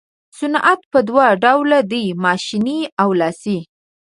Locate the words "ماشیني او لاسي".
2.23-3.57